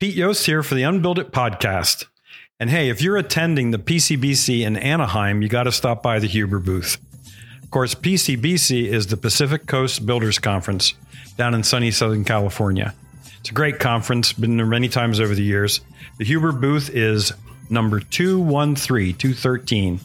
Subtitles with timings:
[0.00, 2.06] Pete Yost here for the Unbuild It podcast.
[2.58, 6.26] And hey, if you're attending the PCBC in Anaheim, you got to stop by the
[6.26, 6.96] Huber booth.
[7.62, 10.94] Of course, PCBC is the Pacific Coast Builders Conference
[11.36, 12.94] down in sunny Southern California.
[13.40, 15.82] It's a great conference, been there many times over the years.
[16.16, 17.34] The Huber booth is
[17.68, 20.00] number 213, 213.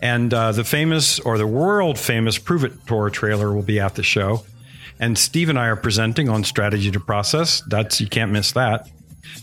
[0.00, 3.96] And uh, the famous or the world famous Prove It Tour trailer will be at
[3.96, 4.44] the show.
[5.00, 7.60] And Steve and I are presenting on strategy to process.
[7.62, 8.88] That's you can't miss that.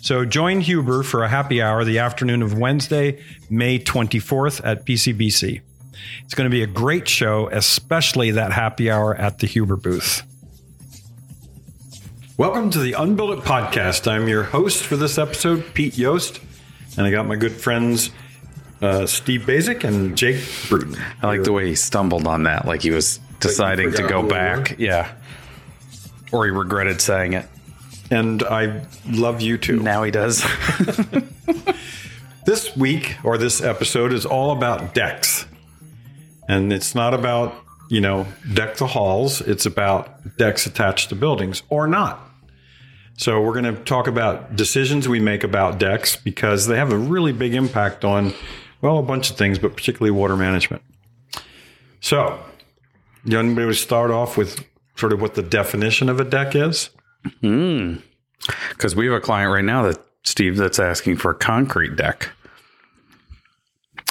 [0.01, 5.61] So join Huber for a happy hour the afternoon of Wednesday, May 24th at PCBC.
[6.23, 10.23] It's going to be a great show, especially that happy hour at the Huber booth.
[12.37, 14.07] Welcome to the Unbuild It podcast.
[14.09, 16.39] I'm your host for this episode, Pete Yost,
[16.95, 18.11] and I got my good friends
[18.81, 20.95] uh, Steve Baczek and Jake Bruton.
[21.21, 24.77] I like the way he stumbled on that, like he was deciding to go back.
[24.77, 25.11] Yeah.
[26.31, 27.47] Or he regretted saying it.
[28.09, 29.79] And I love you too.
[29.79, 30.45] Now he does.
[32.47, 35.45] This week or this episode is all about decks.
[36.47, 37.53] And it's not about,
[37.89, 42.21] you know, deck the halls, it's about decks attached to buildings or not.
[43.17, 46.97] So we're going to talk about decisions we make about decks because they have a
[46.97, 48.33] really big impact on
[48.79, 50.83] well, a bunch of things, but particularly water management.
[51.99, 52.39] So,
[53.25, 56.91] you want to start off with sort of what the definition of a deck is?
[57.41, 57.95] Hmm.
[58.69, 62.29] Because we have a client right now that Steve that's asking for a concrete deck.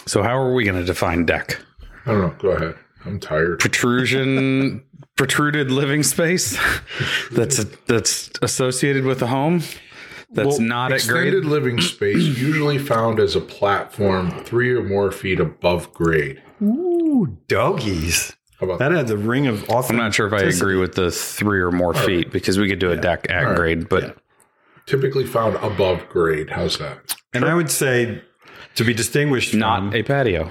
[0.06, 1.60] So how are we going to define deck?
[2.04, 2.34] I don't know.
[2.38, 2.76] Go ahead.
[3.04, 3.58] I'm tired.
[3.60, 4.84] Protrusion,
[5.16, 6.58] protruded living space
[7.32, 9.62] that's that's associated with a home
[10.30, 11.28] that's not at grade.
[11.28, 16.42] Extended living space, usually found as a platform three or more feet above grade.
[16.62, 18.35] Ooh, doggies.
[18.60, 19.96] How about That had the ring of awesome.
[19.96, 22.78] I'm not sure if I agree with the three or more feet because we could
[22.78, 23.56] do a deck at right.
[23.56, 24.16] grade, but
[24.86, 26.50] typically found above grade?
[26.50, 27.14] How's that?
[27.34, 28.22] And I would say
[28.76, 30.50] to be distinguished not from a patio.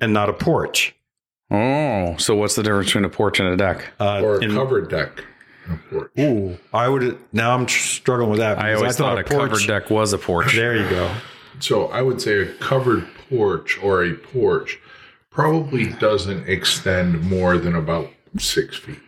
[0.00, 0.94] and not a porch.
[1.50, 3.92] Oh, so what's the difference between a porch and a deck?
[3.98, 5.24] Uh, Or a in- covered deck?
[5.90, 6.10] Porch.
[6.18, 8.58] Ooh, I would now I'm struggling with that.
[8.58, 10.54] I because always thought a covered deck was a porch.
[10.56, 11.12] There you go.
[11.60, 14.80] So I would say a covered porch or a porch
[15.30, 18.98] probably doesn't extend more than about six feet,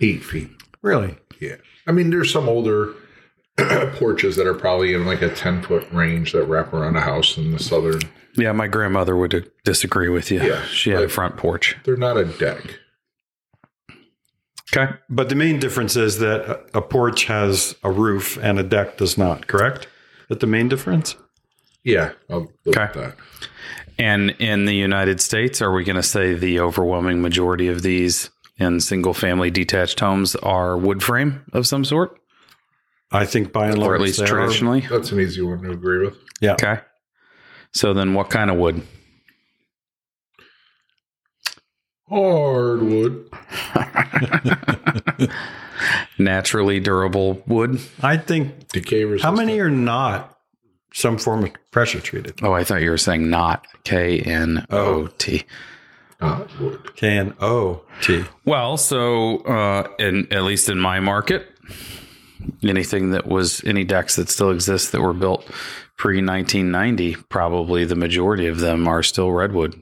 [0.00, 0.50] eight feet.
[0.82, 1.16] Really?
[1.40, 1.56] Yeah.
[1.86, 2.94] I mean, there's some older
[3.56, 7.36] porches that are probably in like a 10 foot range that wrap around a house
[7.36, 8.00] in the southern.
[8.36, 10.42] Yeah, my grandmother would disagree with you.
[10.42, 11.76] Yeah, she had a front porch.
[11.84, 12.78] They're not a deck.
[14.74, 14.92] Okay.
[15.10, 16.40] But the main difference is that
[16.74, 19.46] a- a porch has a roof and a deck does not.
[19.46, 19.84] Correct?
[19.84, 21.14] Is That the main difference?
[21.84, 22.12] Yeah.
[22.30, 23.12] I'll go with Okay.
[23.96, 24.02] That.
[24.02, 28.30] And in the United States, are we going to say the overwhelming majority of these
[28.58, 32.18] in single family detached homes are wood frame of some sort?
[33.10, 34.28] I think by and large, Or at least they are.
[34.28, 34.80] traditionally?
[34.88, 36.16] That's an easy one to agree with.
[36.40, 36.52] Yeah.
[36.54, 36.80] Okay.
[37.74, 38.82] So then what kind of wood?
[42.08, 43.30] Hardwood.
[46.18, 47.80] Naturally durable wood?
[48.02, 49.22] I think Decay resistant.
[49.22, 50.31] how many are not
[50.94, 52.40] some form of pressure treated?
[52.42, 55.44] Oh, I thought you were saying not K N O T.
[56.20, 56.94] Not wood.
[56.96, 58.24] K N O T.
[58.44, 61.48] Well, so uh, in at least in my market,
[62.62, 65.44] anything that was any decks that still exist that were built
[65.96, 69.80] pre 1990, probably the majority of them are still redwood.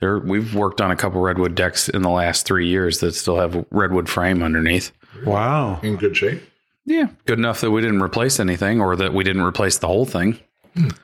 [0.00, 3.38] There, we've worked on a couple redwood decks in the last three years that still
[3.38, 4.92] have redwood frame underneath.
[5.24, 5.80] Wow.
[5.82, 6.42] In good shape.
[6.90, 10.06] Yeah, good enough that we didn't replace anything, or that we didn't replace the whole
[10.06, 10.38] thing.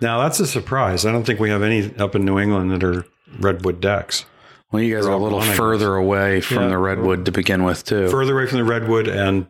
[0.00, 1.04] Now that's a surprise.
[1.04, 3.04] I don't think we have any up in New England that are
[3.38, 4.24] redwood decks.
[4.72, 6.68] Well, you guys are a little Rock further away from Yeah.
[6.70, 8.08] the redwood to begin with, too.
[8.08, 9.46] Further away from the redwood and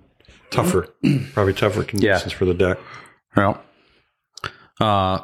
[0.51, 0.89] tougher,
[1.35, 2.79] probably tougher conditions for the deck.
[3.37, 3.63] Well,
[4.81, 5.21] uh,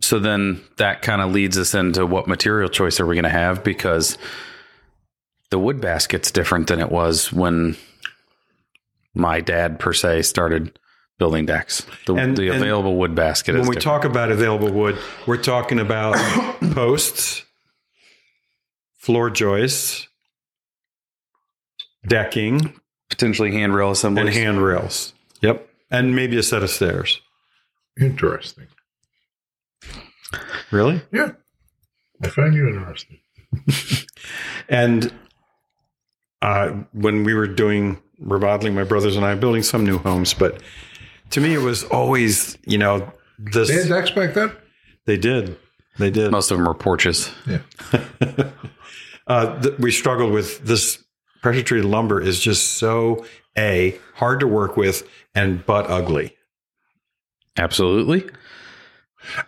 [0.00, 3.28] so then that kind of leads us into what material choice are we going to
[3.30, 4.18] have because
[5.50, 7.76] the wood basket's different than it was when
[9.14, 10.78] my dad per se started
[11.18, 11.84] building decks.
[12.06, 14.02] The, And- the available wood basket When is we different.
[14.02, 16.14] talk about available wood, we're talking about
[16.72, 17.44] posts,
[18.98, 20.06] floor joists,
[22.06, 22.72] decking,
[23.10, 25.12] potentially handrail and handrails.
[25.40, 25.68] Yep.
[25.90, 27.20] And maybe a set of stairs.
[28.00, 28.66] Interesting.
[30.70, 31.00] Really?
[31.12, 31.32] Yeah.
[32.22, 33.18] I find you interesting.
[34.70, 35.10] And
[36.42, 40.62] uh, when we were doing remodeling, my brothers and I building some new homes, but
[41.30, 43.68] to me, it was always, you know, this.
[43.68, 44.52] They had decks back then?
[45.04, 45.56] They did.
[45.98, 46.30] They did.
[46.30, 47.30] Most of them were porches.
[47.46, 47.60] Yeah.
[49.26, 51.02] uh, th- we struggled with this
[51.42, 53.24] pressure treated lumber is just so
[53.56, 56.36] a hard to work with and but ugly.
[57.56, 58.28] Absolutely.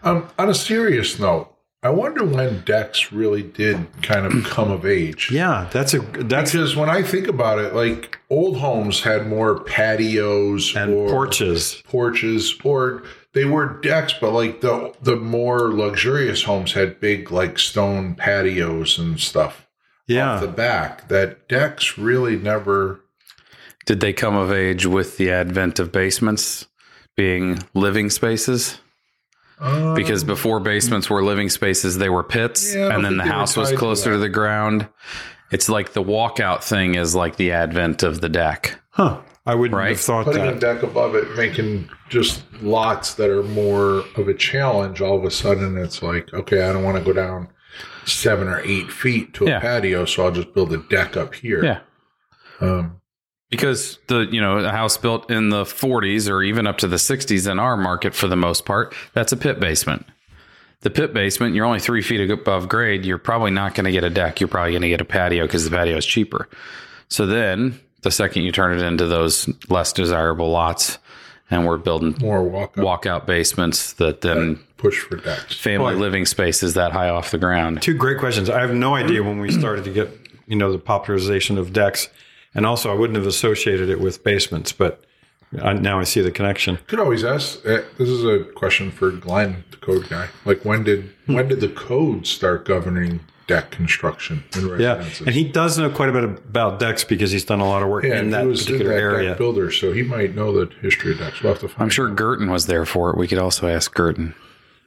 [0.02, 4.84] Um, on a serious note, I wonder when decks really did kind of come of
[4.84, 5.30] age.
[5.30, 9.60] Yeah, that's a that's Because when I think about it, like old homes had more
[9.64, 11.82] patios and or porches.
[11.88, 17.58] porches, or they were decks, but like the the more luxurious homes had big like
[17.58, 19.66] stone patios and stuff
[20.06, 21.08] Yeah, off the back.
[21.08, 23.00] That decks really never.
[23.86, 26.66] Did they come of age with the advent of basements
[27.16, 28.78] being living spaces?
[29.58, 33.56] Uh, Because before basements were living spaces, they were pits, Yeah, and then the house
[33.56, 34.88] was tied to closer to, the ground.
[35.50, 38.78] It's like the walkout thing is like the advent of the deck.
[38.90, 39.20] huh?
[39.46, 39.88] I wouldn't Right.
[39.90, 44.34] have thought putting a deck above it, making just lots that are more of a
[44.34, 45.00] challenge.
[45.00, 47.48] All of a sudden, it's like, okay, I don't want to go down
[48.04, 49.60] seven or eight feet to a Yeah.
[49.60, 51.64] patio, so I'll just build a deck up here.
[51.64, 51.78] Yeah.
[52.60, 52.96] Um,
[53.50, 56.98] Because the you know a house built in the 40s or even up to the
[56.98, 60.06] 60s in our market for the most part, that's a pit basement.
[60.82, 63.04] The pit basement, you're only three feet above grade.
[63.04, 64.40] You're probably not going to get a deck.
[64.40, 66.48] You're probably going to get a patio because the patio is cheaper.
[67.08, 70.98] So then, the second you turn it into those less desirable lots,
[71.50, 75.54] and we're building more walk up, walkout basements that then push for decks.
[75.54, 76.00] family Boy.
[76.00, 77.82] living spaces that high off the ground.
[77.82, 78.48] Two great questions.
[78.48, 80.08] I have no idea when we started to get
[80.46, 82.08] you know the popularization of decks,
[82.54, 85.04] and also I wouldn't have associated it with basements, but
[85.60, 86.78] I, now I see the connection.
[86.86, 87.66] Could always ask.
[87.66, 90.28] Uh, this is a question for Glenn, the code guy.
[90.44, 93.20] Like, when did when did the code start governing
[93.50, 97.44] deck construction in Yeah, and he does know quite a bit about decks because he's
[97.44, 99.28] done a lot of work yeah, in and that he was particular in that area.
[99.30, 101.42] deck builder, so he might know the history of decks.
[101.42, 101.82] We'll have to find.
[101.82, 102.16] I'm sure out.
[102.16, 103.16] Guertin was there for it.
[103.16, 104.34] We could also ask Guertin.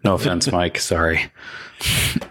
[0.06, 0.80] No offense, Mike.
[0.80, 1.22] Sorry.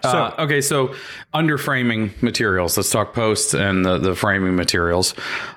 [0.03, 0.93] Uh, okay, so
[1.33, 5.13] under framing materials, let's talk posts and the, the framing materials.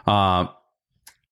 [0.07, 0.47] Uh,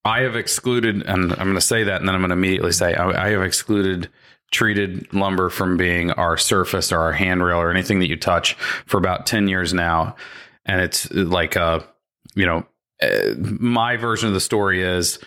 [0.05, 2.73] I have excluded, and I'm going to say that, and then I'm going to immediately
[2.73, 4.11] say I, I have excluded
[4.51, 8.55] treated lumber from being our surface or our handrail or anything that you touch
[8.87, 10.15] for about 10 years now.
[10.65, 11.81] And it's like, uh,
[12.35, 12.65] you know,
[13.03, 15.19] uh, my version of the story is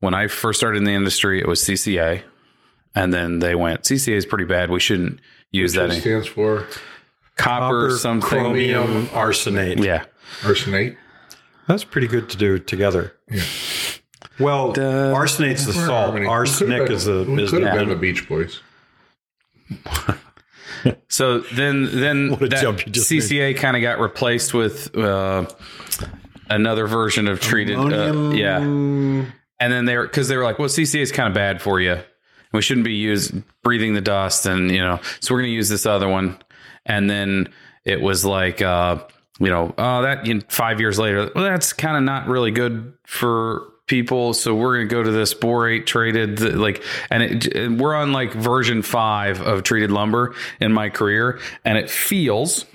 [0.00, 2.22] when I first started in the industry, it was CCA.
[2.94, 4.70] And then they went, CCA is pretty bad.
[4.70, 5.18] We shouldn't
[5.50, 5.90] use that.
[5.90, 6.66] It stands for
[7.36, 8.28] Copper, Copper, something.
[8.28, 9.82] chromium, arsenate.
[9.82, 10.04] Yeah.
[10.42, 10.96] arsenate.
[11.66, 13.14] That's pretty good to do together.
[13.30, 13.42] Yeah.
[14.38, 15.12] Well, Duh.
[15.14, 16.10] arsenate's the salt.
[16.10, 16.26] Harmony.
[16.26, 18.60] Arsenic is the we is could the have been the Beach Boys.
[21.08, 24.94] So then, then What a that jump you just CCA kind of got replaced with
[24.96, 25.46] uh,
[26.50, 27.78] another version of treated.
[27.78, 28.58] Uh, yeah.
[28.58, 31.80] And then they were because they were like, well, CCA is kind of bad for
[31.80, 32.00] you.
[32.52, 33.32] We shouldn't be use
[33.62, 36.38] breathing the dust, and you know, so we're going to use this other one.
[36.86, 37.48] And then
[37.84, 39.02] it was like, uh,
[39.40, 42.50] you know, oh, that you know, five years later, well, that's kind of not really
[42.50, 44.34] good for people.
[44.34, 48.12] So we're going to go to this borate traded, like, and it, and we're on
[48.12, 52.66] like version five of treated lumber in my career, and it feels.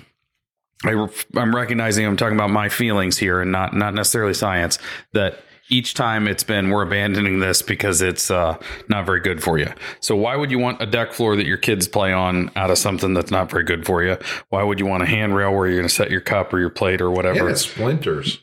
[0.86, 0.92] I,
[1.36, 4.80] am recognizing I'm talking about my feelings here and not not necessarily science.
[5.12, 5.40] That
[5.70, 8.58] each time it's been we're abandoning this because it's uh,
[8.88, 9.72] not very good for you.
[10.00, 12.78] So why would you want a deck floor that your kids play on out of
[12.78, 14.18] something that's not very good for you?
[14.50, 16.70] Why would you want a handrail where you're going to set your cup or your
[16.70, 17.50] plate or whatever?
[17.50, 18.40] it splinters.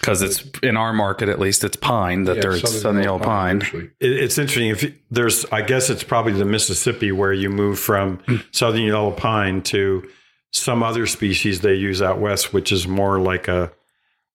[0.00, 3.60] Because it's in our market at least it's pine that Yeah, there's southern yellow pine.
[3.60, 3.90] usually.
[4.00, 4.70] It, it's interesting.
[4.70, 8.36] If you- there's, I guess it's probably the Mississippi where you move from Hmm.
[8.50, 10.08] southern yellow pine to
[10.52, 13.72] some other species they use out west, which is more like a.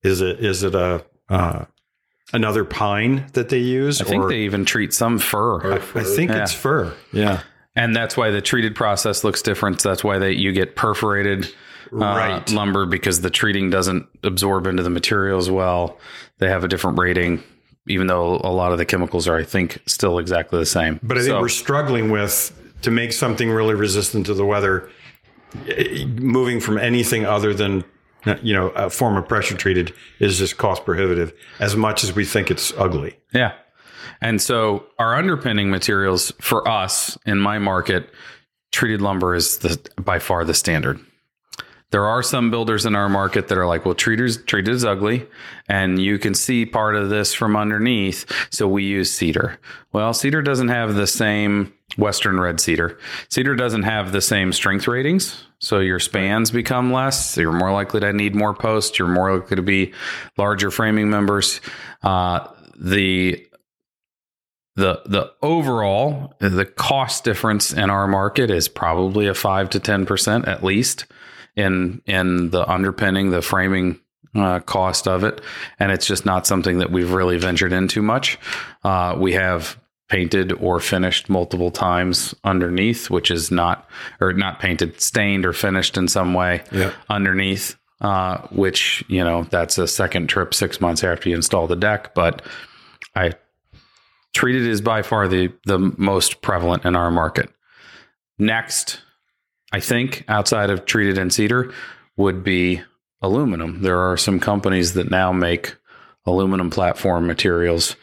[0.04, 1.66] Is it is it a uh,
[2.32, 4.02] another pine that they use?
[4.02, 5.56] I think or, they even treat some fir.
[5.56, 6.44] Or I think Yeah.
[6.44, 6.94] it's fir.
[7.12, 7.42] Yeah,
[7.76, 9.82] And that's why the treated process looks different.
[9.82, 11.52] That's why they you get perforated
[11.94, 12.50] uh, Right.
[12.52, 15.98] lumber because the treating doesn't absorb into the material as well.
[16.40, 17.44] They have a different rating,
[17.88, 21.00] even though a lot of the chemicals are, I think, still exactly the same.
[21.04, 22.52] but I think So- we're struggling with
[22.82, 24.90] to make something really resistant to the weather.
[26.08, 27.84] Moving from anything other than
[28.42, 31.32] you know a form of pressure treated is just cost prohibitive.
[31.60, 33.18] As much as we think it's ugly.
[33.34, 33.54] Yeah.
[34.22, 38.10] And so our underpinning materials for us in my market,
[38.72, 41.00] treated lumber is the by far the standard.
[41.96, 45.26] There are some builders in our market that are like, well, treaters treated is ugly,
[45.70, 48.30] and you can see part of this from underneath.
[48.50, 49.62] So we use cedar.
[49.94, 53.00] Well, cedar doesn't have the same Western red cedar.
[53.30, 55.46] Cedar doesn't have the same strength ratings.
[55.60, 57.38] So your spans become less.
[57.38, 59.00] You're more likely to need more posts.
[59.00, 59.94] You're more likely to be
[60.38, 61.62] larger framing members.
[62.04, 62.46] Uh,
[62.78, 63.48] the
[64.76, 70.06] the the overall the cost difference in our market is probably a five to ten
[70.06, 71.06] percent at least
[71.56, 74.00] in in the underpinning the framing
[74.36, 75.42] uh, cost of it,
[75.80, 78.38] and it's just not something that we've really ventured into much.
[78.84, 85.00] Uh, we have painted or finished multiple times underneath, which is not or not painted,
[85.02, 86.62] stained or finished in some way
[87.10, 87.76] underneath.
[88.02, 92.14] Uh, which you know that's a second trip six months after you install the deck,
[92.14, 92.42] but
[93.16, 93.32] I
[94.34, 97.50] treated is by far the the most prevalent in our market.
[98.38, 99.00] Next,
[99.72, 101.74] I think outside of treated and cedar
[102.18, 102.82] would be
[103.22, 103.82] aluminum.
[103.82, 105.76] There are some companies that now make
[106.26, 107.96] aluminum platform materials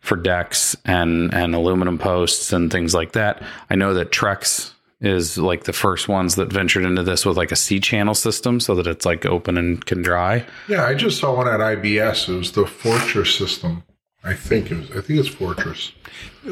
[0.00, 3.42] for decks and and aluminum posts and things like that.
[3.68, 7.52] I know that Trex is like the first ones that ventured into this with like
[7.52, 10.46] a C channel system so that it's like open and can dry.
[10.68, 12.28] Yeah, I just saw one at IBS.
[12.28, 13.82] It was the Fortress system.
[14.24, 14.90] I think it was.
[14.92, 15.92] I think it's Fortress.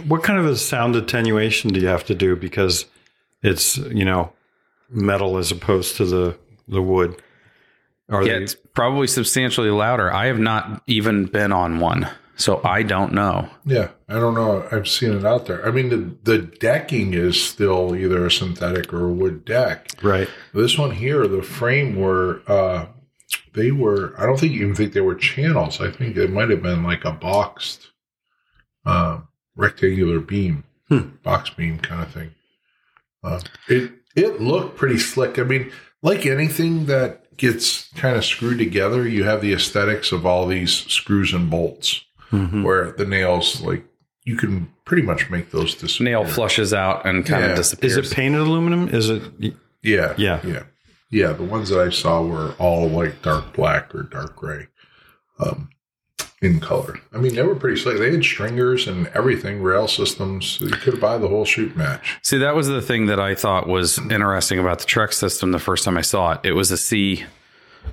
[0.06, 2.87] What kind of a sound attenuation do you have to do because
[3.42, 4.33] it's you know
[4.95, 7.21] metal as opposed to the the wood?
[8.11, 10.13] Are Yeah, they, it's probably substantially louder.
[10.13, 13.49] I have not even been on one, so I don't know.
[13.65, 14.67] Yeah, I don't know.
[14.71, 15.67] I've seen it out there.
[15.67, 19.89] I mean, the the decking is still either a synthetic or a wood deck.
[20.03, 20.29] right?
[20.53, 22.87] This one here, the frame were uh
[23.55, 24.15] they were.
[24.21, 25.81] I don't think you even think they were channels.
[25.81, 27.91] I think it might have been like a boxed,
[28.85, 29.21] uh,
[29.57, 31.09] rectangular beam, Hmm.
[31.23, 32.35] box beam kind of thing.
[33.23, 35.38] Uh, it it looked pretty slick.
[35.38, 35.71] I mean,
[36.02, 40.73] like anything that gets kind of screwed together, you have the aesthetics of all these
[40.73, 42.62] screws and bolts, Mhm.
[42.62, 43.85] where the nails like
[44.25, 46.04] you can pretty much make those disappear.
[46.12, 47.50] Nail flushes out and kind Yeah.
[47.50, 47.97] of disappears.
[47.97, 48.88] Is it painted aluminum?
[48.88, 49.23] Is it?
[49.83, 50.14] Yeah.
[50.16, 50.40] Yeah.
[50.44, 50.62] Yeah.
[51.11, 51.33] Yeah.
[51.33, 54.68] The ones that I saw were all like dark black or dark gray
[55.40, 55.68] um,
[56.45, 56.99] in color.
[57.13, 57.99] I mean, they were pretty slick.
[57.99, 60.61] They had stringers and everything, rail systems.
[60.61, 62.19] You could buy the whole shoot match.
[62.23, 65.59] See, that was the thing that I thought was interesting about the Trex system the
[65.59, 66.41] first time I saw it.
[66.45, 67.25] It was a C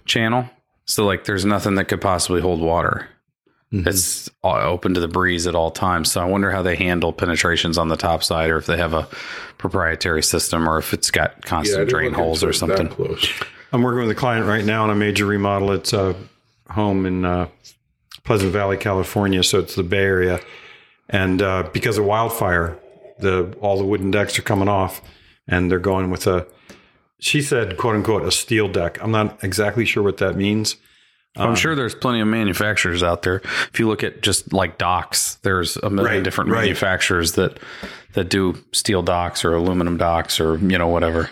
[0.06, 0.50] channel.
[0.86, 3.08] So, like, there's nothing that could possibly hold water.
[3.74, 6.12] It's open to the breeze at all times.
[6.12, 8.94] So, I wonder how they handle penetrations on the top side or if they have
[8.94, 9.08] a
[9.58, 12.90] proprietary system or if it's got constant didn't drain holes or something.
[12.90, 13.32] Close.
[13.72, 15.72] I'm working with a client right now on a major remodel.
[15.72, 16.16] It's a
[16.70, 17.48] home in uh,
[18.24, 20.40] Pleasant Valley, California, so it's the Bay Area.
[21.10, 22.80] And uh, because of wildfire,
[23.20, 25.02] the all the wooden decks are coming off,
[25.48, 26.48] and they're going with a.
[27.20, 28.98] She said, "quote unquote," a steel deck.
[29.02, 30.76] I'm not exactly sure what that means.
[31.38, 33.42] I'm sure there's plenty of manufacturers out there.
[33.72, 36.62] If you look at just like docks, there's a million Right, different right.
[36.62, 37.58] manufacturers that
[38.14, 41.30] that do steel docks or aluminum docks or you know whatever.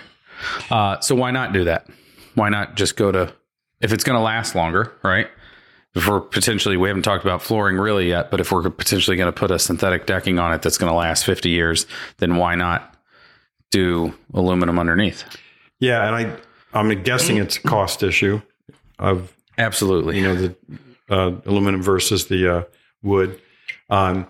[0.69, 1.88] Uh, so why not do that?
[2.36, 3.34] Why not just go to
[3.81, 5.27] if it's going to last longer, right?
[5.96, 9.31] If we're potentially we haven't talked about flooring really yet, but if we're potentially going
[9.31, 12.55] to put a synthetic decking on it that's going to last 50 years, then why
[12.55, 12.96] not
[13.72, 15.24] do aluminum underneath?
[15.79, 16.38] Yeah, and I
[16.74, 18.41] I'm guessing it's a cost issue
[19.00, 20.17] of Absolutely.
[20.17, 20.55] you know the
[21.10, 22.63] uh, aluminum versus the uh,
[23.01, 23.41] wood.
[23.89, 24.27] Um,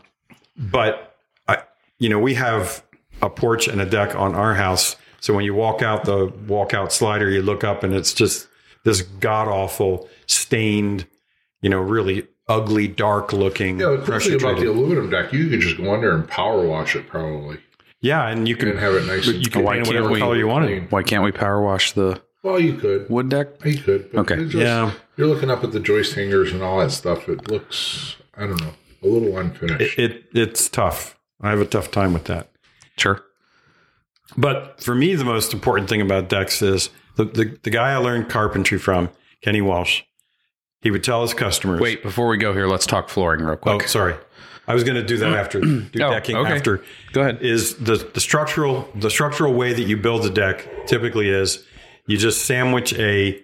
[0.57, 1.63] but I,
[1.97, 2.83] you know, we have
[3.21, 4.95] a porch and a deck on our house.
[5.19, 8.47] So when you walk out the walkout slider, you look up and it's just
[8.83, 11.05] this god awful stained,
[11.61, 13.79] you know, really ugly, dark looking.
[13.79, 16.27] Yeah, the cool pressure thing about the aluminum deck, you could just go under and
[16.27, 17.59] power wash it probably.
[18.01, 20.13] yeah, and you can And have it nice and you can Why paint can't whatever
[20.13, 20.91] we- color you wanted.
[20.91, 23.09] Why can't we power wash the Well, you could.
[23.09, 23.49] wood deck?
[23.65, 24.11] You could.
[24.11, 24.43] But Okay.
[24.45, 24.91] just- Yeah.
[25.17, 27.27] You're looking up at the joist hangers and all that stuff.
[27.27, 28.73] It looks, I don't know,
[29.03, 29.99] a little unfinished.
[29.99, 31.17] It, it it's tough.
[31.41, 32.49] I have a tough time with that.
[32.97, 33.21] Sure.
[34.37, 37.97] But for me, the most important thing about decks is the, the, the guy I
[37.97, 39.09] learned carpentry from,
[39.41, 40.01] Kenny Walsh.
[40.81, 41.81] He would tell his customers.
[41.81, 43.83] Wait, before we go here, let's talk flooring real quick.
[43.83, 44.15] Oh, sorry.
[44.67, 46.53] I was going to do that after do Oh, decking okay.
[46.53, 46.83] after.
[47.11, 47.41] Go ahead.
[47.41, 51.65] Is the the structural the structural way that you build a deck typically is
[52.05, 53.41] you just sandwich a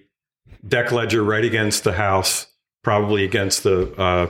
[0.67, 2.47] deck ledger right against the house,
[2.83, 4.29] probably against the uh,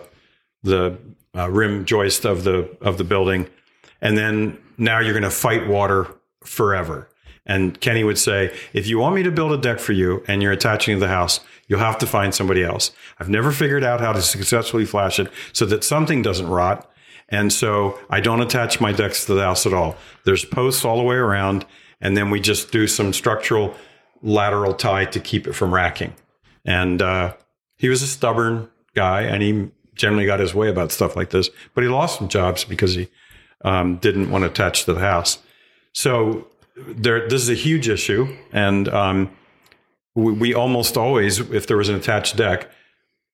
[0.64, 0.98] the
[1.36, 3.48] uh, rim joist of the of the building,
[4.02, 6.08] and then now you're going to fight water
[6.46, 7.10] forever.
[7.46, 10.42] And Kenny would say, if you want me to build a deck for you and
[10.42, 12.92] you're attaching to the house, you'll have to find somebody else.
[13.20, 16.90] I've never figured out how to successfully flash it so that something doesn't rot.
[17.30, 19.98] And so I don't attach my decks to the house at all.
[20.26, 21.66] There's posts all the way around,
[22.00, 23.76] and then we just do some structural
[24.22, 26.14] lateral tie to keep it from racking.
[26.66, 27.34] And uh,
[27.78, 31.50] he was a stubborn guy, and he generally got his way about stuff like this.
[31.74, 33.10] But he lost some jobs because he
[33.64, 35.40] um, didn't want to attach to the house.
[35.94, 39.32] So there, this is a huge issue, and um,
[40.16, 42.70] we, we almost always, if there was an attached deck,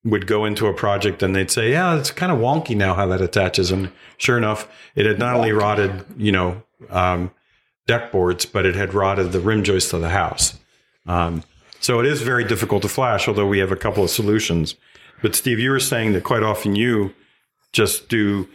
[0.03, 3.05] would go into a project and they'd say, "Yeah, it's kind of wonky now how
[3.07, 7.31] that attaches." And sure enough, it had not only rotted, you know, um,
[7.87, 10.57] deck boards, but it had rotted the rim joist of the house.
[11.05, 11.43] Um,
[11.79, 14.75] so it is very difficult to flash, although we have a couple of solutions.
[15.21, 17.13] But Steve, you were saying that quite often you
[17.73, 18.47] just do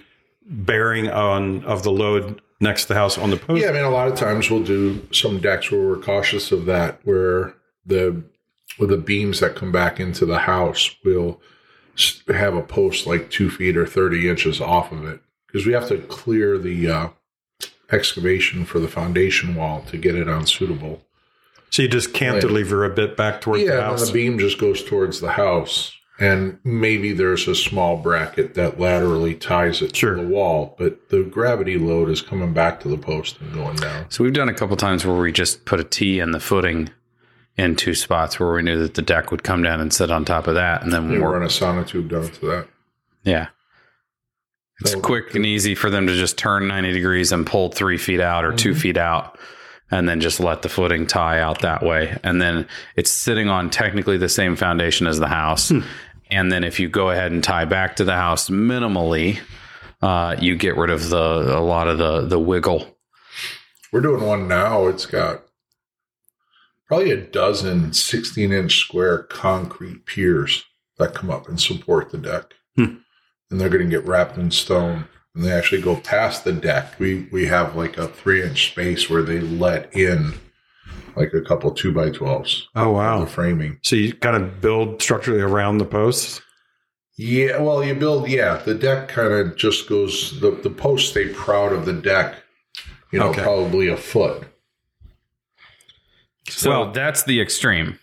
[0.48, 3.62] bearing on of the load next to the house on the post?
[3.62, 6.66] Yeah, I mean, a lot of times we'll do some decks where we're cautious of
[6.66, 7.54] that, where
[7.86, 8.22] the
[8.78, 11.40] with the beams that come back into the house, we'll
[12.28, 15.88] have a post like two feet or thirty inches off of it because we have
[15.88, 17.08] to clear the uh,
[17.90, 21.02] excavation for the foundation wall to get it unsuitable.
[21.70, 24.06] So you just cantilever a bit back towards the Yeah, and house.
[24.08, 25.92] the beam just goes towards the house.
[26.18, 30.14] And maybe there's a small bracket that laterally ties it Sure.
[30.14, 33.76] to the wall, but the gravity load is coming back to the post and going
[33.76, 34.06] down.
[34.08, 36.88] So we've done a couple times where we just put a T in the footing
[37.56, 40.24] in two spots where we knew that the deck would come down and sit on
[40.24, 42.66] top of that, and then We we're run a sonotube down to that.
[43.24, 43.48] yeah.
[44.80, 47.96] It's So- quick and easy for them to just turn 90 degrees and pull three
[47.96, 49.38] feet out or 2 feet out
[49.90, 52.18] and then just let the footing tie out that way.
[52.22, 55.72] And then it's sitting on technically the same foundation as the house.
[56.30, 59.38] And then if you go ahead and tie back to the house minimally,
[60.02, 62.98] uh, you get rid of the a lot of the the wiggle.
[63.92, 64.88] We're doing one now.
[64.88, 65.42] It's got
[66.86, 70.64] probably a dozen 16 inch square concrete piers
[70.98, 72.52] that come up and support the deck.
[72.76, 72.96] Hmm.
[73.50, 75.06] And they're going to get wrapped in stone.
[75.34, 76.98] And they actually go past the deck.
[76.98, 80.32] We we have like a three inch space where they let in
[81.14, 82.66] like a couple two by twelves.
[82.74, 83.26] oh The wow!
[83.26, 83.78] framing.
[83.82, 86.40] So you kind of build structurally around the posts.
[87.18, 88.28] Yeah, well, you build.
[88.28, 90.40] Yeah, the deck kind of just goes.
[90.40, 92.36] The the posts stay proud of the deck.
[93.12, 93.42] You know, Okay.
[93.42, 94.44] probably a foot.
[96.50, 97.98] So Well- that's the extreme.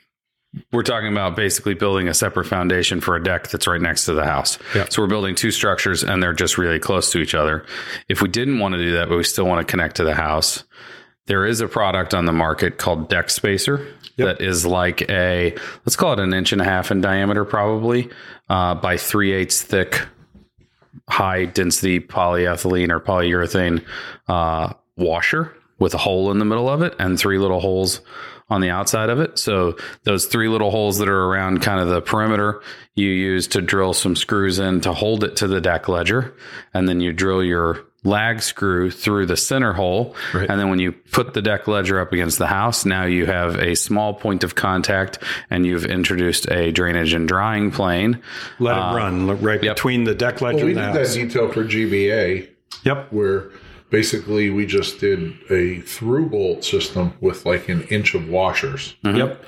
[0.72, 4.14] We're talking about basically building a separate foundation for a deck that's right next to
[4.14, 4.60] the house.
[4.76, 4.86] Yeah.
[4.88, 7.66] So we're building two structures and they're just really close to each other.
[8.08, 10.14] If we didn't want to do that, but we still want to connect to the
[10.14, 10.64] house,
[11.26, 14.38] there is a product on the market called Deck Spacer Yep.
[14.38, 15.56] that is like a,
[15.88, 18.10] let's call it an inch and a half in diameter, probably
[18.48, 20.06] uh, by three eighths thick,
[21.10, 23.84] high density polyethylene or polyurethane
[24.28, 28.02] uh, washer with a hole in the middle of it and three little holes
[28.50, 29.40] on the outside of it.
[29.40, 32.62] So those three little holes that are around kind of the perimeter,
[32.96, 36.36] you use to drill some screws in to hold it to the deck ledger,
[36.74, 40.16] and then you drill your lag screw through the center hole.
[40.34, 40.50] Right.
[40.50, 43.56] And then when you put the deck ledger up against the house, now you have
[43.56, 48.22] a small point of contact and you've introduced a drainage and drying plane.
[48.60, 49.76] Let it uh, run right yep.
[49.76, 52.50] between the deck ledger Well, we and the did that detail for GBA
[52.84, 53.14] Yep.
[53.14, 53.50] where
[53.94, 58.96] basically we just did a through bolt system with like an inch of washers.
[59.04, 59.46] Yep.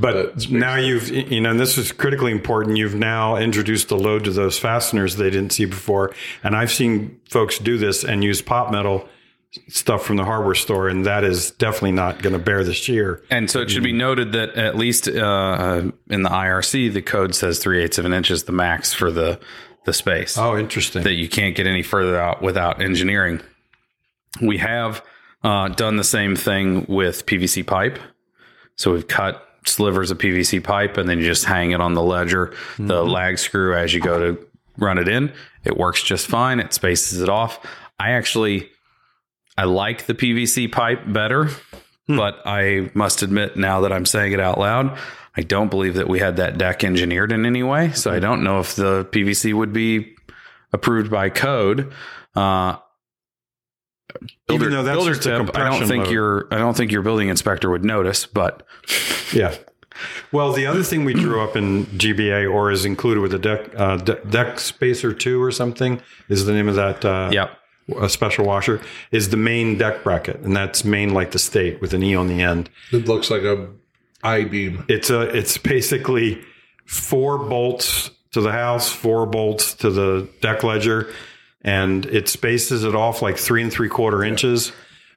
[0.00, 2.78] But now you've, you know, and this is critically important.
[2.78, 6.12] You've now introduced the load to those fasteners they didn't see before.
[6.42, 9.08] And I've seen folks do this and use pop metal
[9.68, 13.22] stuff from the hardware store, and that is definitely not going to bear the shear.
[13.30, 17.36] And so it should be noted that at least uh, in the IRC, the code
[17.36, 19.38] says three eighths of an inch is the max for the
[19.84, 20.36] the space.
[20.36, 21.04] Oh, interesting.
[21.04, 23.40] that you can't get any further out without engineering.
[24.40, 25.04] We have
[25.42, 27.98] uh, done the same thing with PVC pipe.
[28.76, 32.02] So we've cut slivers of PVC pipe and then you just hang it on the
[32.02, 34.46] ledger, the lag screw as you go to
[34.78, 35.32] run it in.
[35.64, 36.60] It works just fine.
[36.60, 37.58] It spaces it off.
[37.98, 38.70] I actually
[39.56, 41.48] I like the PVC pipe better,
[42.06, 44.98] but I must admit now that I'm saying it out loud,
[45.36, 47.92] I don't believe that we had that deck engineered in any way.
[47.92, 50.14] So I don't know if the PVC would be
[50.72, 51.92] approved by code.
[52.34, 52.76] Uh,
[54.50, 56.12] Even though that's builder just a tip, I don't think load.
[56.12, 58.66] your I don't think your building inspector would notice, but
[59.32, 59.54] Yeah.
[60.30, 63.70] Well, the other thing we drew up in GBA or is included with the deck
[63.76, 67.58] uh, de- deck spacer two or something is the name of that uh, yep.
[67.98, 71.94] a special washer is the Maine deck bracket, and that's Maine like the state with
[71.94, 72.68] an e on the end.
[72.92, 73.68] It looks like a
[74.22, 74.84] I beam.
[74.88, 76.42] It's a it's basically
[76.84, 81.12] four bolts to the house, four bolts to the deck ledger,
[81.66, 84.72] and it spaces it off like three and three quarter inches.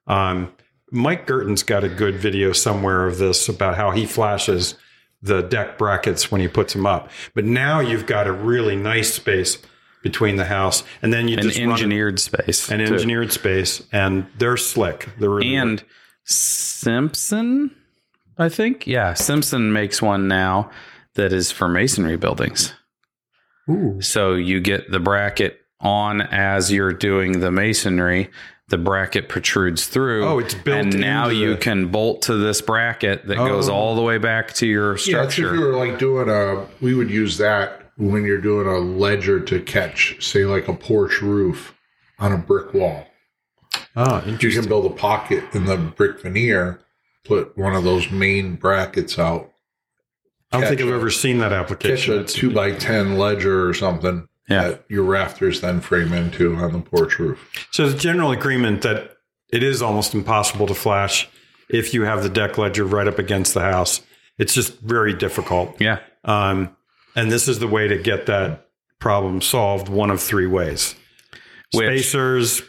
[0.08, 0.52] Um,
[0.92, 4.74] Mike Guertin's got a good video somewhere of this about how he flashes
[5.22, 7.10] the deck brackets when he puts them up.
[7.36, 9.60] But now you've got a really nice space
[10.02, 12.72] between the house, and then you An just engineered space.
[12.72, 12.94] an too.
[12.94, 15.10] engineered space, and they're slick.
[15.20, 15.84] They're really and
[16.24, 17.76] Simpson,
[18.38, 18.88] I think.
[18.88, 20.72] Yeah, Simpson makes one now
[21.16, 22.74] that is for masonry buildings.
[23.70, 24.00] Ooh.
[24.02, 28.30] So you get the bracket on as you're doing the masonry.
[28.70, 30.24] The bracket protrudes through.
[30.26, 33.68] Oh, it's built And now into you the- can bolt to this bracket that goes
[33.68, 33.74] Oh.
[33.74, 35.42] all the way back to your structure.
[35.42, 38.78] Yeah, if you were like doing a, we would use that when you're doing a
[38.78, 41.74] ledger to catch, say, like a porch roof
[42.20, 43.08] on a brick wall.
[43.96, 46.80] Ah, You can build a pocket in the brick veneer,
[47.26, 49.50] put one of those Maine brackets out,
[50.52, 52.14] I don't think catch I've ever seen that application.
[52.14, 52.48] catch application.
[52.48, 54.70] a two by ten ledger or something, Yeah.
[54.70, 57.68] that your rafters then frame into on the porch roof.
[57.72, 59.18] So the general agreement that
[59.54, 61.28] it is almost impossible to flash
[61.70, 64.02] if you have the deck ledger right up against the house.
[64.40, 65.80] It's just very difficult.
[65.80, 66.00] Yeah.
[66.24, 66.76] Um,
[67.16, 68.68] and this is the way to get that
[69.00, 70.96] problem solved one of three ways
[71.74, 72.62] Which- spacers,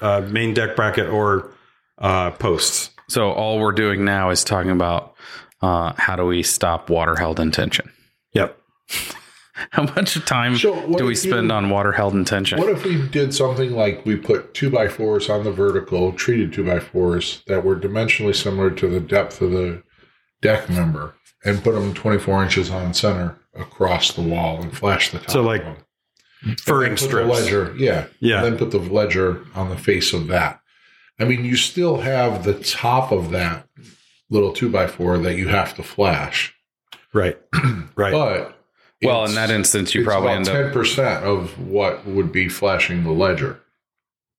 [0.00, 1.52] uh, Maine deck bracket, or
[1.98, 2.90] uh, posts.
[3.08, 5.14] So all we're doing now is talking about
[5.62, 7.90] uh, how do we stop water held in tension.
[8.32, 8.58] Yep.
[9.70, 12.58] How much time So do we if you- spend on water held in tension?
[12.58, 16.52] What if we did something like we put two by fours on the vertical, treated
[16.52, 19.82] two by fours that were dimensionally similar to the depth of the
[20.42, 21.14] deck member,
[21.44, 25.30] and put them 24 inches on center across the wall and flash the top.
[25.30, 25.64] So, like.
[26.60, 27.28] Furring And the strips.
[27.30, 28.36] ledger, yeah, Yeah.
[28.36, 30.60] And then put the ledger on the face of that.
[31.18, 33.66] I mean, you still have the top of that
[34.28, 36.54] little two by four that you have to flash,
[37.14, 37.38] Right.
[37.96, 38.12] right.
[38.12, 38.55] but
[39.02, 40.54] well, in that instance, you it's probably about end up.
[40.54, 43.60] ten percent of what would be flashing the ledger.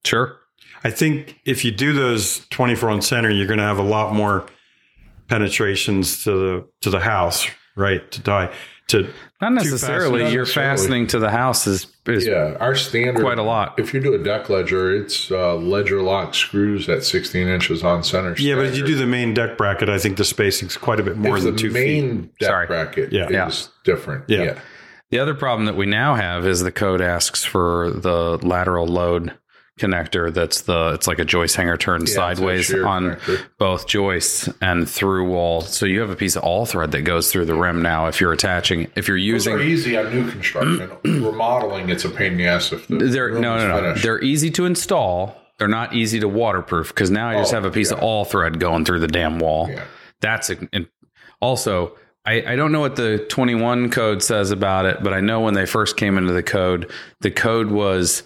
[0.06, 0.38] Sure.
[0.84, 4.13] I think if you do those 24 on center, you're going to have a lot
[4.13, 4.46] more
[5.28, 8.10] penetrations to the to the house, right?
[8.12, 8.54] To die
[8.88, 9.10] to
[9.41, 10.23] Not necessarily.
[10.23, 10.78] Not You're necessarily.
[10.78, 13.78] fastening to the house is, is Yeah, our standard quite a lot.
[13.80, 18.04] If you do a deck ledger, it's uh, ledger lock screws at 16 inches on
[18.04, 18.34] center.
[18.38, 21.04] yeah, but if you do the Maine deck bracket, I think the spacing's quite a
[21.04, 22.38] bit more if than the two feet.
[22.39, 22.67] deck Sorry.
[22.67, 23.26] bracket Yeah.
[23.26, 23.52] is Yeah.
[23.84, 24.23] different.
[24.28, 24.43] Yeah.
[24.43, 24.60] Yeah.
[25.12, 29.34] The other problem that we now have is the code asks for the lateral load
[29.78, 30.34] connector.
[30.34, 33.46] That's the it's like a joist hanger turned a sideways on connector.
[33.58, 35.62] both joists and through wall.
[35.62, 38.08] So you have a piece of all thread that goes through the rim now.
[38.08, 40.92] If you're attaching, if you're Those are using, easy on new construction.
[41.04, 43.82] Remodeling, it's a pain in the ass if the they're no no no.
[43.82, 44.04] finished.
[44.04, 45.36] They're easy to install.
[45.60, 48.26] They're not easy to waterproof because now I just Oh, have a piece of all
[48.26, 49.70] thread going through the damn wall.
[49.70, 49.86] Yeah.
[50.22, 50.88] That's a, and
[51.42, 55.40] also I, I don't know what the 21 code says about it, but I know
[55.40, 58.24] when they first came into the code, the code was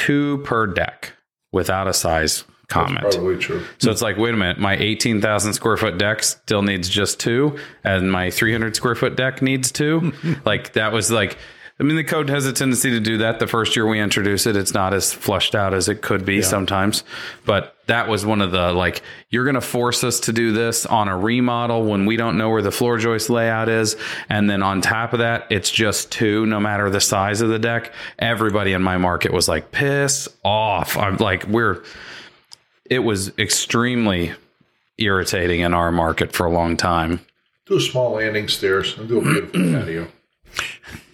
[0.00, 1.12] two per deck
[1.52, 3.02] without a size comment.
[3.02, 3.62] Probably true.
[3.78, 7.58] So it's like, wait a minute, my 18,000 square foot deck still needs just two,
[7.84, 10.12] and my 300 square foot deck needs two.
[10.46, 11.36] like that was like,
[11.80, 13.38] I mean, the code has a tendency to do that.
[13.38, 16.42] The first year we introduce it, it's not as flushed out as it could be
[16.42, 17.04] sometimes.
[17.46, 20.84] But that was one of the like, you're going to force us to do this
[20.84, 23.96] on a remodel when we don't know where the floor joist layout is.
[24.28, 27.58] And then on top of that, it's just two, no matter the size of the
[27.58, 27.94] deck.
[28.18, 30.98] Everybody in my market was like, piss off.
[30.98, 31.82] I'm like, we're,
[32.84, 34.34] it was extremely
[34.98, 37.20] irritating in our market for a long time.
[37.64, 40.08] Do a small landing stairs and do a beautiful patio.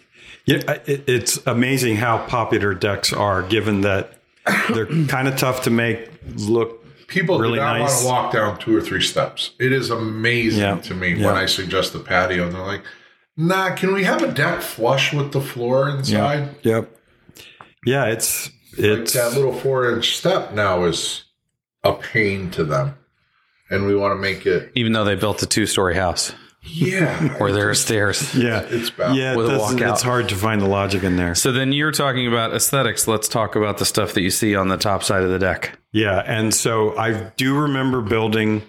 [0.47, 4.13] Yeah, it, it's amazing how popular decks are, given that
[4.73, 6.83] they're kind of tough to make look.
[7.09, 8.05] People Really do not nice.
[8.05, 9.53] want to walk down two or three steps.
[9.61, 10.77] It is amazing Yeah.
[10.81, 11.27] to me Yeah.
[11.27, 12.83] when I suggest the patio and they're like,
[13.37, 16.57] nah, can we have a deck flush with the floor inside?
[16.63, 16.91] Yep.
[17.85, 21.25] Yeah, it's Like it's that little four inch step now is
[21.85, 22.95] a pain to them.
[23.71, 26.33] And we want to make it, Even though they built a two story house
[26.67, 27.37] yeah.
[27.41, 28.35] or there are stairs.
[28.35, 29.17] yeah, It's bad.
[29.17, 29.33] yeah.
[29.33, 29.93] It With a walkout.
[29.93, 31.35] it's hard to find the logic in there.
[31.35, 33.07] So then you're talking about aesthetics.
[33.09, 35.79] Let's talk about the stuff that you see on the top side of the deck.
[35.93, 38.63] Yeah, and so I do remember building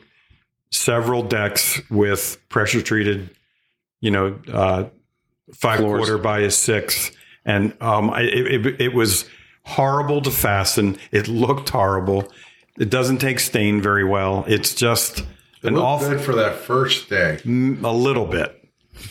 [0.71, 3.29] several decks with pressure treated,
[4.01, 4.86] you know, uh,
[5.53, 5.99] five Floors.
[5.99, 7.12] quarter by a six,
[7.45, 9.25] and um, I, it, it, it was
[9.63, 10.97] horrible to fasten.
[11.12, 12.31] It looked horrible.
[12.77, 14.45] It doesn't take stain very well.
[14.47, 15.23] It's just
[15.67, 17.39] It an looked awful good for that first day.
[17.43, 18.53] Mm, a little bit,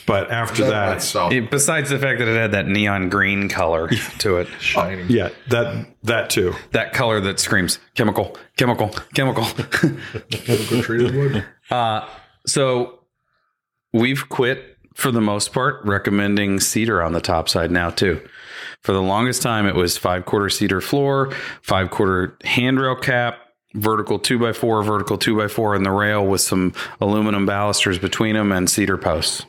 [0.05, 3.87] but after That that, itself Besides the fact that it had that neon green color
[4.19, 5.05] to it, shining.
[5.09, 6.53] yeah, that that too.
[6.71, 9.43] that color that screams chemical, chemical, chemical.
[10.31, 11.45] Chemical treated wood.
[11.69, 12.07] Uh,
[12.45, 12.99] so
[13.93, 18.21] we've quit for the most part recommending cedar on the top side now too.
[18.81, 23.37] For the longest time, it was five quarter cedar floor, five quarter handrail cap,
[23.77, 27.99] vertical two by four, vertical two by four in the rail with some aluminum balusters
[27.99, 29.45] between them and cedar posts.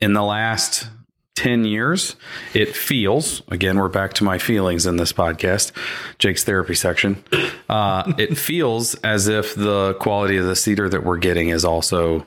[0.00, 0.88] In the last
[1.36, 2.16] 10 years,
[2.54, 5.72] it feels, again, we're back to my feelings in this podcast,
[6.18, 7.22] Jake's therapy section.
[7.68, 12.26] Uh, it feels as if the quality of the cedar that we're getting is also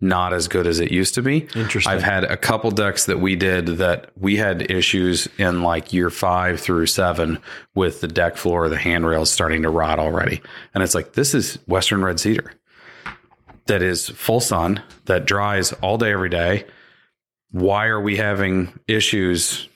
[0.00, 1.48] not as good as it used to be.
[1.54, 1.92] Interesting.
[1.92, 6.10] I've had a couple decks that we did that we had issues in like year
[6.10, 7.38] five through seven
[7.74, 10.42] with the deck floor, the handrails starting to rot already.
[10.74, 12.52] And it's like, this is Western red cedar
[13.66, 16.66] that is full sun, that dries all day, every day.
[17.50, 19.68] Why are we having issues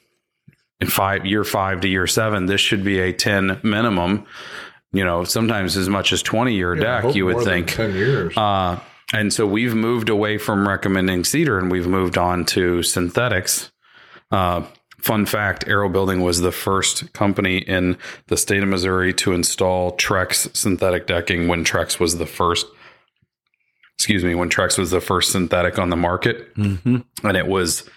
[0.81, 2.47] in five year five to year seven?
[2.47, 4.27] This should be a 10 minimum,
[4.93, 7.69] you know, sometimes as much as 20 year I deck, you would think.
[7.69, 8.37] ten years.
[8.37, 8.81] Uh,
[9.13, 13.73] and so we've moved away from recommending cedar and we've moved on to synthetics.
[14.31, 14.65] Uh,
[15.01, 17.97] Fun fact Aero Building was the first company in
[18.27, 22.67] the state of Missouri to install Trex synthetic decking when Trex was the first,
[23.97, 26.55] excuse me, when Trex was the first synthetic on the market.
[26.55, 26.99] Mm-hmm.
[27.27, 27.89] And it was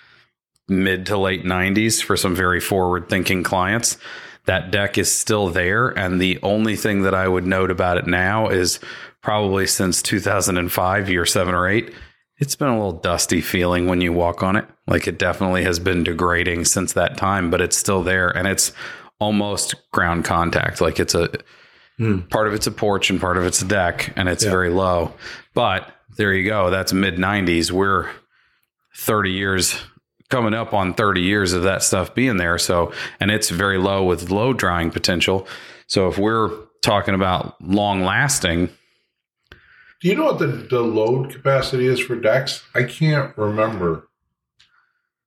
[0.69, 3.97] mid to late 90s for some very forward thinking clients.
[4.45, 5.89] That deck is still there.
[5.89, 8.79] And the only thing that I would note about it now is
[9.21, 11.93] probably since 2005, year seven or eight,
[12.37, 14.65] it's been a little dusty feeling when you walk on it.
[14.85, 18.73] Like it definitely has been degrading since that time, but it's still there and it's
[19.19, 20.81] almost ground contact.
[20.81, 21.29] Like it's a
[21.97, 22.19] hmm.
[22.23, 25.13] part of it's a porch and part of it's a deck and it's very low.
[25.53, 26.69] But there you go.
[26.69, 27.71] That's mid 90s.
[27.71, 28.09] We're
[28.95, 29.81] 30 years
[30.33, 32.57] coming up on 30 years of that stuff being there.
[32.57, 35.47] So, and it's very low with low drying potential.
[35.85, 36.49] So if we're
[36.81, 38.69] talking about long lasting,
[40.01, 42.63] Do you know what the, the load capacity is for decks?
[42.73, 44.07] I can't remember.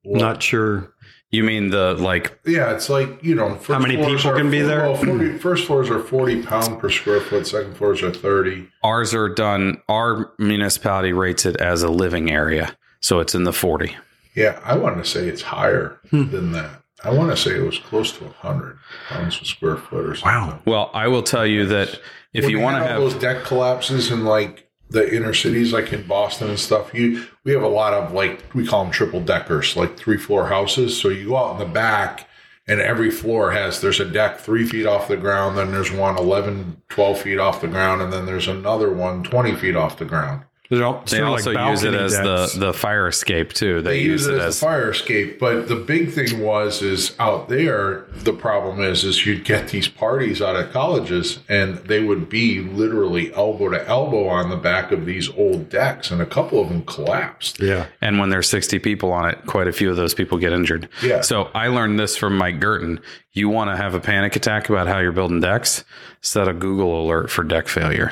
[0.03, 0.91] what- Not sure.
[1.31, 3.55] you mean the like Yeah, it's like you know.
[3.55, 4.81] First many people are can be four- there?
[4.83, 7.47] Well, 40, first floors are forty pound per square foot.
[7.47, 8.67] Second floors are thirty.
[8.83, 12.75] ours are done, our municipality rates it as a living area.
[13.01, 13.95] So it's in the 40.
[14.37, 16.29] Yeah, I want to say it's higher Hmm.
[16.29, 16.83] than that.
[17.03, 18.77] I want to say it was close to hundred
[19.09, 20.51] pounds per square foot or something.
[20.51, 20.59] Wow.
[20.65, 21.99] Well, I will tell you that
[22.33, 25.91] if When you want to have those deck collapses in like the inner cities, like
[25.91, 29.21] in Boston and stuff, you we have a lot of like we call them triple
[29.21, 30.99] deckers, like three floor houses.
[30.99, 32.27] So you go out in the back,
[32.67, 36.17] and every floor has there's a deck three feet off the ground, then there's one
[36.17, 40.05] 11, 12 feet off the ground, and then there's another one 20 feet off the
[40.05, 40.43] ground.
[40.69, 42.53] They're all- They sort of also like use it as decks.
[42.53, 43.81] the the fire escape too.
[43.81, 47.15] They, They use it as, as a fire escape, but the big thing was is
[47.19, 48.05] out there.
[48.13, 52.59] The problem is is you'd get these parties out of colleges, and they would be
[52.61, 56.69] literally elbow to elbow on the back of these old decks, and a couple of
[56.69, 57.59] them collapsed.
[57.61, 57.85] yeah.
[58.01, 60.89] and when there's 60 people on it, quite a few of those people get injured.
[61.01, 61.21] Yeah.
[61.21, 62.99] So I learned this from Mike Guertin.
[63.33, 65.83] You want to have a panic attack about how you're building decks?
[66.21, 68.11] Set a Google alert for deck failure.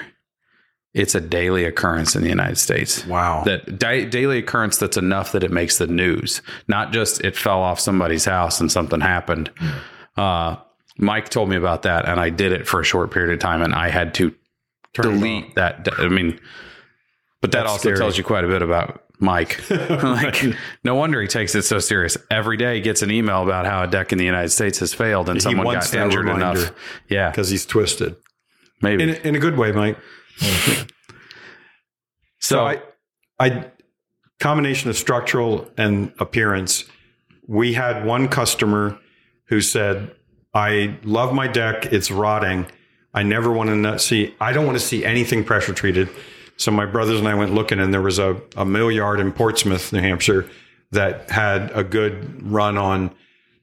[0.96, 3.06] It's a daily occurrence in the United States.
[3.06, 3.44] Wow.
[3.44, 7.82] That daily occurrence that's enough that it makes the news, not just it fell off
[7.82, 9.52] somebody's house and something happened.
[10.16, 10.56] Uh,
[10.98, 13.62] Mike told me about that, and I did it for a short period of time,
[13.62, 14.34] and I had to
[14.94, 15.90] Turn delete that.
[16.00, 16.40] I mean,
[17.42, 17.98] but that That's also scary.
[17.98, 19.70] tells you quite a bit about Mike.
[19.70, 20.46] like,
[20.86, 22.18] no wonder he takes it so serious.
[22.32, 24.94] Every day he gets an email about how a deck in the United States has
[24.94, 26.62] failed and He someone got injured reminder.
[26.62, 26.72] enough.
[27.10, 28.16] Yeah, because he's twisted
[28.82, 29.04] maybe.
[29.04, 29.98] in in a good way, Mike.
[30.40, 30.86] so,
[32.40, 32.82] So I,
[33.40, 33.66] I
[34.40, 36.86] combination of structural and appearance.
[37.48, 39.00] We had one customer
[39.46, 40.16] who said,
[40.54, 41.88] "I love my deck.
[41.88, 42.66] It's rotting.
[43.14, 44.36] I never want to see.
[44.40, 46.10] I don't want to see anything pressure treated."
[46.58, 49.34] So my brothers and I went looking, and there was a, a mill yard in
[49.34, 50.50] Portsmouth, New Hampshire,
[50.92, 53.14] that had a good run on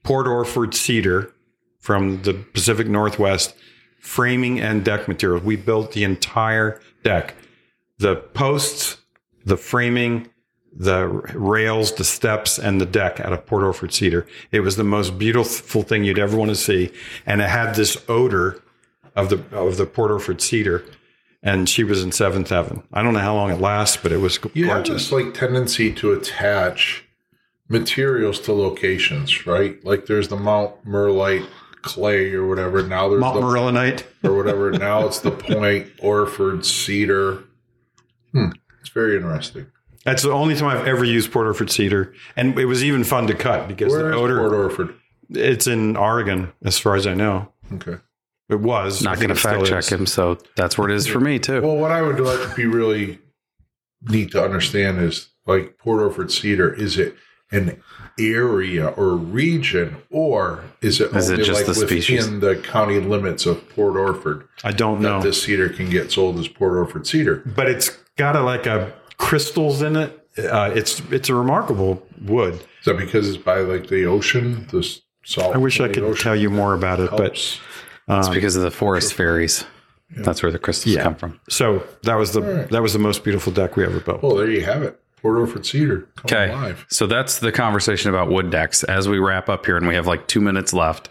[0.03, 1.33] Port Orford cedar
[1.79, 3.55] from the Pacific Northwest,
[4.03, 5.43] framing and deck materials.
[5.43, 7.35] We built the entire deck
[7.99, 8.97] the posts,
[9.45, 10.27] the framing,
[10.75, 14.27] the rails, the steps, and the deck out of Port Orford cedar.
[14.51, 16.91] It was the most beautiful thing you'd ever want to see,
[17.25, 18.61] and it had this odor
[19.15, 20.83] of the of the Port Orford cedar.
[21.41, 22.83] And she was in seventh heaven.
[22.93, 25.09] I don't know how long it lasts, but it was You have gorgeous.
[25.09, 27.05] this like tendency to attach
[27.69, 29.83] materials to locations, right?
[29.85, 31.47] Like there's the Mount Merlite
[31.83, 32.81] clay or whatever.
[32.83, 34.03] Now there's Mount the Marillanite.
[34.23, 34.71] or whatever.
[34.77, 37.43] now it's the Port Orford cedar.
[38.31, 38.49] Hmm.
[38.81, 39.67] It's very interesting.
[40.03, 43.27] That's the only time I've ever used Port Orford cedar, and it was even fun
[43.27, 44.39] to cut because Where the odor.
[44.39, 44.95] Port Orford?
[45.29, 47.49] It's in Oregon, as far as I know.
[47.73, 47.95] Okay.
[48.49, 49.89] It was not going to fact check is.
[49.89, 50.05] him.
[50.05, 51.61] So that's where it is for me too.
[51.61, 53.19] Well, what I would like to be really
[54.01, 56.73] neat to understand is like Port Orford cedar.
[56.73, 57.15] Is it
[57.53, 57.81] an
[58.19, 62.39] area or region, or is it Is it only just like the within species?
[62.39, 66.37] the county limits of Port Orford I don't that know, this cedar can get sold
[66.39, 67.37] as Port Orford cedar?
[67.55, 70.19] but it's got a, like a crystals in it.
[70.37, 72.55] Uh, it's it's a remarkable wood.
[72.55, 74.67] Is that because it's by like the ocean?
[74.71, 75.55] The s- salt.
[75.55, 77.59] I wish I could tell you more about it, but helps?
[78.09, 79.65] it's because of the forest fairies.
[80.15, 81.03] That's where the crystals Yeah.
[81.03, 81.39] come from.
[81.49, 82.69] so that was the right.
[82.69, 84.21] that was the most beautiful deck we ever built.
[84.23, 84.99] well, there you have it.
[85.23, 86.07] Port Orford cedar.
[86.25, 86.49] Okay.
[86.49, 86.85] alive.
[86.89, 88.83] So that's the conversation about wood decks.
[88.83, 91.09] As we wrap up here and we have like two minutes left,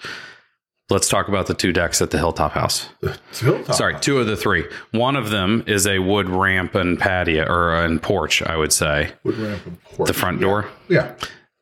[0.91, 2.91] let's talk about the two decks at the Hilltop House.
[3.03, 3.75] It's Hilltop.
[3.75, 4.67] Sorry, two of the three.
[4.91, 9.13] One of them is a wood ramp and patio or and porch, I would say.
[9.25, 10.07] Wood ramp and porch.
[10.07, 10.69] The front door.
[10.89, 11.15] Yeah.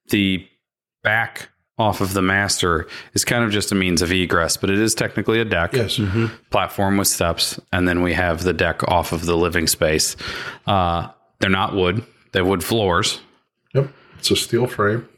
[0.08, 0.44] The
[1.04, 4.78] back off of the master is kind of just a means of egress, but it
[4.78, 5.72] is technically a deck.
[5.72, 5.98] Yes.
[6.50, 10.14] Platform with steps, and then we have the deck off of the living space.
[10.66, 11.08] Uh,
[11.38, 13.20] they're not wood; they have wood floors.
[13.74, 13.90] Yep.
[14.18, 15.08] It's a steel frame.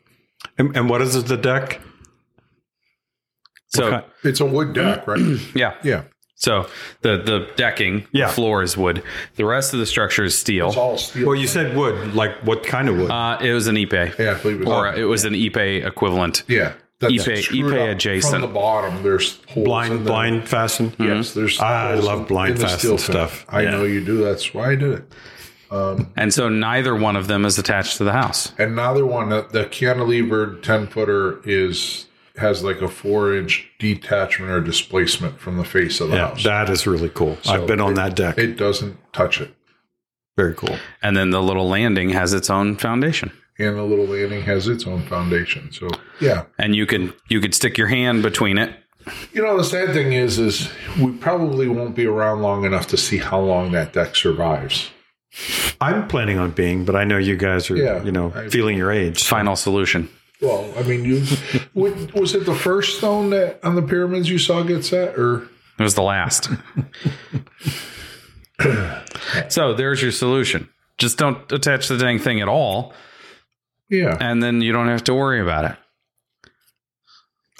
[0.58, 1.80] And, and what is it, the deck?
[3.68, 5.20] So kind- It's a wood deck, right?
[5.54, 6.02] yeah, yeah.
[6.34, 6.66] so
[7.00, 8.26] the the decking, Yeah.
[8.26, 9.02] the floor is wood.
[9.36, 10.68] The rest of the structure is steel.
[10.68, 11.26] It's all steel.
[11.28, 12.14] Well, you said wood.
[12.14, 13.10] Like what kind of wood?
[13.10, 14.68] Uh, it was an Ipe, yeah, I believe it was.
[14.68, 16.44] or it was an Ipe equivalent.
[16.48, 16.74] yeah.
[17.00, 18.30] That's Ipe- screwed Ipe adjacent.
[18.32, 20.94] From the bottom, there's holes blind, in blind fasten.
[21.00, 21.58] Yes, there's.
[21.58, 23.44] I holes love blind fasten stuff.
[23.48, 23.70] I Yeah.
[23.70, 24.22] know you do.
[24.22, 25.12] That's why I did it.
[25.72, 28.52] Um, and so neither one of them is attached to the house.
[28.58, 32.06] And another one, the, the cantilevered ten footer is
[32.36, 36.44] has like a four inch detachment or displacement from the face of the Yeah, house.
[36.44, 37.36] that is really cool.
[37.42, 38.38] So I've been on it- that deck.
[38.38, 39.54] It doesn't touch it,
[40.36, 40.76] Very cool.
[41.02, 43.32] And then the little landing has its own foundation.
[43.58, 45.70] and the little landing has its own foundation.
[45.72, 45.88] So
[46.20, 48.74] yeah, And you can you could stick your hand between it.
[49.32, 52.96] you know the sad thing is, is we probably won't be around long enough to
[52.96, 54.90] see how long that deck survives.
[55.80, 58.76] I'm planning on being, but I know you guys are, Yeah, you know, I- feeling
[58.76, 59.24] your age.
[59.24, 60.08] Final solution.
[60.40, 61.24] Well, I mean, you
[61.72, 65.48] what, was it the first stone that on the pyramids you saw get set, or
[65.78, 66.50] It was the last.
[69.48, 70.68] so there's your solution.
[70.98, 72.92] Just don't attach the dang thing at all,
[73.88, 75.76] yeah, and then you don't have to worry about it.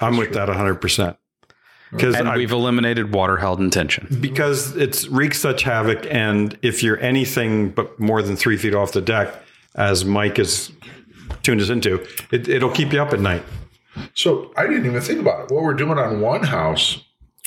[0.01, 1.17] I'm with that 100%.
[1.93, 4.07] Because And I, we've eliminated water held in tension.
[4.19, 8.91] because it's wreaks such havoc, and if you're anything but more than three feet off
[8.91, 9.33] the deck,
[9.75, 10.71] as Mike has
[11.43, 13.43] tuned us into, it, it'll keep you up at night.
[14.13, 15.53] So I didn't even think about it.
[15.53, 17.03] What we're doing on one house,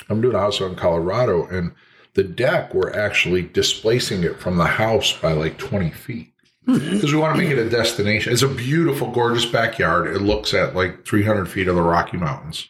[0.08, 1.72] I'm doing a house on Colorado, and
[2.14, 6.32] the deck, we're actually displacing it from the house by like 20 feet.
[6.66, 6.78] Hmm.
[6.78, 8.32] Because we want to make it a destination.
[8.32, 10.08] It's a beautiful, gorgeous backyard.
[10.08, 12.68] It looks at like 300 feet of the Rocky Mountains.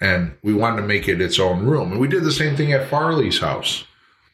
[0.00, 1.92] And we wanted to make it its own room.
[1.92, 3.84] And we did the same thing at Farley's house.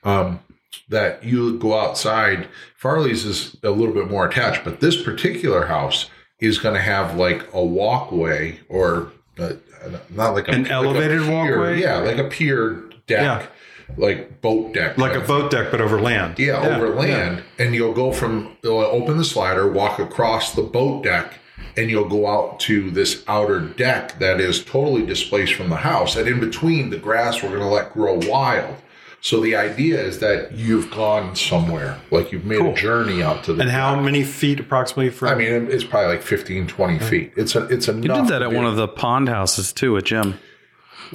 [0.05, 0.41] Um,
[0.89, 2.49] that you go outside.
[2.77, 6.09] Farley's is a little bit more attached, but this particular house
[6.41, 9.53] is going to have like a walkway or uh,
[10.11, 11.31] not like a, An like a elevated pier.
[11.59, 11.81] walkway?
[11.81, 13.51] Yeah, like a pier deck,
[13.97, 16.39] like boat deck, Like a boat deck, but over land.
[16.39, 21.03] yeah, over land, and you'll go from you'll open the slider, walk across the boat
[21.05, 21.35] deck,
[21.77, 26.17] and you'll go out to this outer deck that is totally displaced from the house.
[26.17, 28.77] And in between, the grass we're going to let grow wild.
[29.23, 32.73] So the idea is that you've gone somewhere, like you've made Cool.
[32.73, 33.61] a journey out to the.
[33.63, 35.29] And how many feet approximately from?
[35.29, 37.33] I mean, it's probably like 15, 20 feet.
[37.37, 38.03] It's a, it's enough.
[38.05, 40.39] You did that at be- one of the pond houses too at Jim.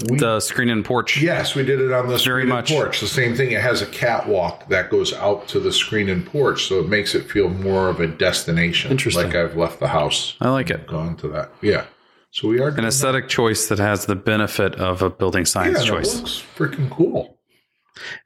[0.10, 1.22] We- The screen and porch.
[1.22, 2.70] Yes, we did it on the Very screen and much.
[2.72, 3.00] porch.
[3.00, 3.52] The same thing.
[3.52, 7.16] It has a catwalk that goes out to the screen and porch, so it makes
[7.16, 8.92] it feel more of a destination.
[8.92, 9.26] Interesting.
[9.28, 10.86] Like I've left the house, I like it.
[10.88, 11.52] gone to that.
[11.62, 11.86] Yeah.
[12.32, 15.88] So we are An aesthetic choice that has the benefit of a building science and
[15.88, 16.16] it choice.
[16.18, 17.40] looks freaking cool.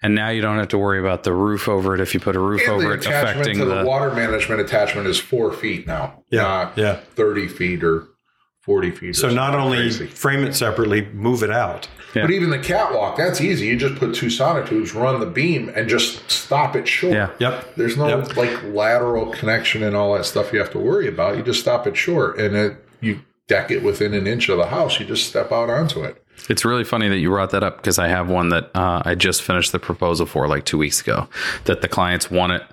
[0.02, 2.36] And now you don't have to worry about the roof over it if you put
[2.36, 3.86] a roof And over it affecting the, the.
[3.86, 6.24] water management attachment is four feet now.
[6.32, 6.96] Yeah, Not yeah.
[7.14, 8.08] thirty feet or
[8.62, 9.16] forty feet.
[9.16, 10.08] so not only crazy.
[10.08, 11.88] frame it separately, move it out.
[12.16, 12.24] Yeah.
[12.24, 13.68] But even the catwalk, that's easy.
[13.68, 17.14] You just put two sonotubes, run the beam, and just stop it short.
[17.14, 17.30] Yeah.
[17.40, 17.76] Yep.
[17.76, 18.36] There's no Yep.
[18.36, 21.38] like lateral connection and all that stuff you have to worry about.
[21.38, 24.66] You just stop it short, and it you deck it within an inch of the
[24.68, 25.00] house.
[25.00, 26.24] You just step out onto it.
[26.50, 29.14] It's really funny that you brought that up because I have one that uh, I
[29.16, 31.28] just finished the proposal for like two weeks ago.
[31.66, 32.64] That the clients want it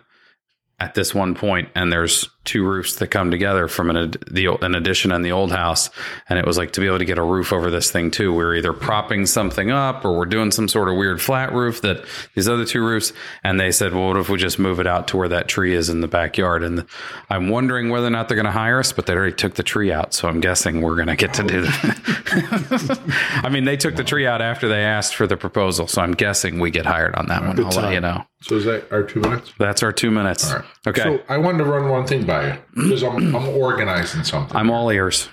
[0.79, 4.47] at this one point, and there's two roofs that come together from an, ad- the
[4.63, 5.91] an addition and the old house,
[6.29, 8.33] and it was like to be able to get a roof over this thing too.
[8.33, 12.05] We're either propping something up or we're doing some sort of weird flat roof that
[12.35, 13.13] these other two roofs.
[13.45, 15.75] And they said, well, what if we just move it out to where that tree
[15.75, 16.63] is in the backyard?
[16.63, 16.87] And
[17.29, 19.63] I'm wondering whether or not they're going to hire us, but they already took the
[19.63, 23.41] tree out, so I'm guessing we're going to get to do that.
[23.45, 26.13] I mean, they took the tree out after they asked for the proposal, so I'm
[26.13, 27.59] guessing we get hired on that one.
[27.65, 28.25] I'll let you know.
[28.43, 29.53] So is that our two minutes?
[29.59, 30.51] That's our two minutes.
[30.51, 30.65] All right.
[30.87, 31.03] Okay.
[31.03, 34.57] So I wanted to run one thing by you because I'm I'm organizing something.
[34.57, 35.29] I'm all ears.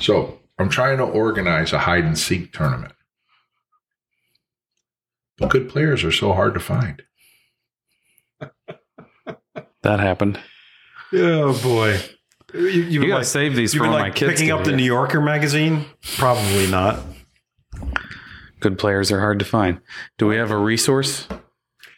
[0.00, 2.92] So I'm trying to organize a hide and seek tournament.
[5.38, 7.02] But good players are so hard to find.
[9.82, 10.38] That happened.
[11.12, 11.98] Oh boy.
[12.52, 14.58] You, you, You gotta save these You've for been when like my kids picking get
[14.58, 14.76] up the here.
[14.76, 15.86] New Yorker magazine?
[16.18, 17.00] Probably not.
[18.60, 19.80] Good players are hard to find.
[20.18, 21.26] Do we have a resource?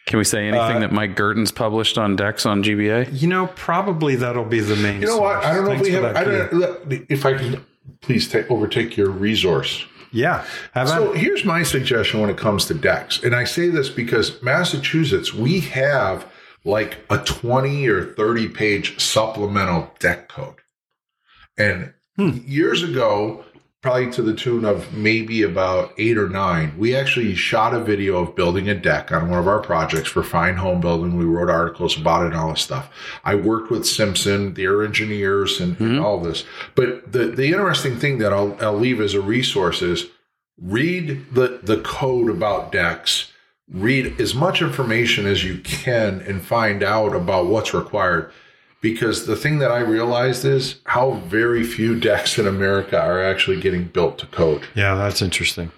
[0.05, 3.09] Can we say anything Uh, that Mike Guertin's published on decks on GBA?
[3.21, 5.01] You know, probably that'll be the main.
[5.01, 5.43] You know what?
[5.45, 6.15] I don't know Thanks if we have.
[6.15, 7.05] I don't.
[7.09, 7.65] If I can,
[8.01, 9.85] please take overtake your resource.
[10.11, 10.45] Yeah.
[10.73, 11.17] Have So I?
[11.17, 13.23] here's my suggestion when it comes to decks.
[13.23, 16.27] And I say this because Massachusetts, we have
[16.65, 20.55] like a 20 or 30 page supplemental deck code.
[21.57, 23.43] And years ago,
[23.83, 28.17] probably to the tune of maybe about eight or nine, we actually shot a video
[28.17, 31.17] of building a deck on one of our projects for Fine Homebuilding.
[31.17, 32.89] We wrote articles about it and all this stuff.
[33.25, 36.05] I worked with Simpson, their engineers, and, and mm-hmm.
[36.05, 36.45] all this.
[36.75, 40.07] But the, the interesting thing that I'll, I'll leave as a resource is
[40.61, 43.31] read the the code about decks
[43.69, 48.31] read as much information as you can and find out about what's required
[48.83, 53.59] because the thing that i realized is how very few decks in america are actually
[53.59, 55.71] getting built to code Yeah, that's interesting.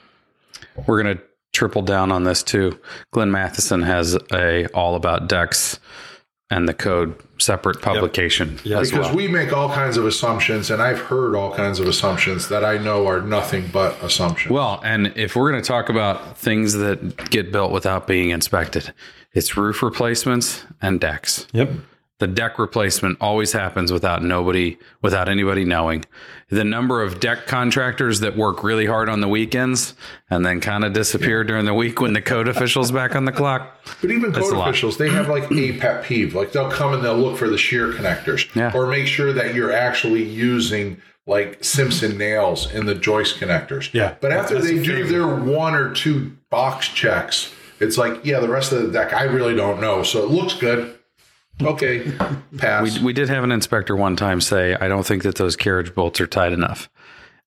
[0.85, 2.77] We're going to triple down on this too.
[3.11, 5.79] Glenn Mathewson has a all about decks
[6.49, 8.81] and the code separate publication Yep.
[8.81, 9.15] as because well.
[9.15, 12.77] we make all kinds of assumptions and i've heard all kinds of assumptions that i
[12.77, 17.29] know are nothing but assumptions Well, and if we're going to talk about things that
[17.31, 18.93] get built without being inspected,
[19.33, 21.47] it's roof replacements and decks.
[21.53, 21.69] Yep.
[22.19, 26.05] The deck replacement always happens without nobody, without anybody knowing.
[26.49, 29.95] The number of deck contractors that work really hard on the weekends
[30.29, 33.33] and then kind of disappear during the week when the code official's back on the
[33.33, 33.77] clock.
[34.01, 36.33] But even code officials, they have like a pet peeve.
[36.35, 38.71] Like they'll come and they'll look for the shear connectors Yeah.
[38.73, 43.93] or make sure that you're actually using like Simpson nails in the joist connectors.
[43.93, 44.15] Yeah.
[44.21, 45.09] But after That's they do favorite.
[45.09, 47.51] their one or two box checks,
[47.81, 50.01] it's like, yeah, the rest of the deck, I really don't know.
[50.03, 50.94] So it looks good.
[51.61, 52.11] Okay,
[52.57, 52.99] pass.
[52.99, 56.19] We did have an inspector one time say, I don't think that those carriage bolts
[56.19, 56.89] are tight enough.